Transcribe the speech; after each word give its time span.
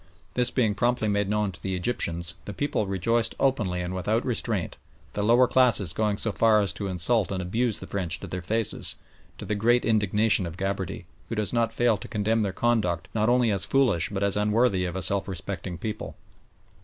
This 0.33 0.49
being 0.49 0.73
promptly 0.73 1.07
made 1.07 1.29
known 1.29 1.51
to 1.51 1.61
the 1.61 1.75
Egyptians, 1.75 2.33
the 2.45 2.55
people 2.55 2.87
rejoiced 2.87 3.35
openly 3.39 3.83
and 3.83 3.93
without 3.93 4.25
restraint, 4.25 4.75
the 5.13 5.21
lower 5.21 5.47
classes 5.47 5.93
going 5.93 6.17
so 6.17 6.31
far 6.31 6.59
as 6.59 6.73
to 6.73 6.87
insult 6.87 7.31
and 7.31 7.39
abuse 7.39 7.77
the 7.77 7.85
French 7.85 8.19
to 8.21 8.25
their 8.25 8.41
faces, 8.41 8.95
to 9.37 9.45
the 9.45 9.53
great 9.53 9.85
indignation 9.85 10.47
of 10.47 10.57
Gabarty, 10.57 11.05
who 11.29 11.35
does 11.35 11.53
not 11.53 11.71
fail 11.71 11.97
to 11.97 12.07
condemn 12.07 12.41
their 12.41 12.51
conduct 12.51 13.09
not 13.13 13.29
only 13.29 13.51
as 13.51 13.63
foolish 13.63 14.09
but 14.09 14.23
as 14.23 14.35
unworthy 14.35 14.85
of 14.85 14.95
a 14.95 15.03
self 15.03 15.27
respecting 15.27 15.77
people. 15.77 16.15